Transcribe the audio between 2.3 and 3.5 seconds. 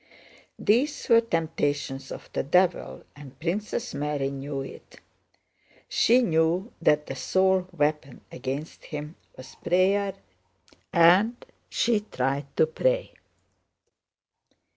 the devil and